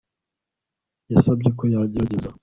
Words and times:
yasabye 1.11 1.49
ko 1.57 1.63
yagerageza 1.73 2.27